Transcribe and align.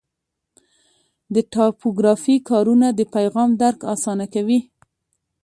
د 1.33 1.35
ټایپوګرافي 1.53 2.35
کارونه 2.49 2.87
د 2.93 3.01
پیغام 3.15 3.49
درک 3.61 3.79
اسانه 3.93 4.25
کوي. 4.33 4.59